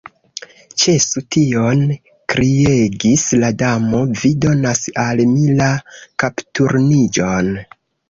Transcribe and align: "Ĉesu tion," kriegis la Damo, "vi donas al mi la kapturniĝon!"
"Ĉesu 0.83 1.21
tion," 1.35 1.83
kriegis 2.35 3.27
la 3.45 3.53
Damo, 3.61 4.01
"vi 4.25 4.35
donas 4.49 4.85
al 5.07 5.25
mi 5.37 5.57
la 5.63 5.73
kapturniĝon!" 6.27 7.57